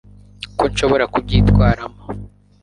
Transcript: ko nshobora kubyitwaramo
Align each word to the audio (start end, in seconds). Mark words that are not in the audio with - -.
ko 0.57 0.63
nshobora 0.71 1.05
kubyitwaramo 1.13 2.01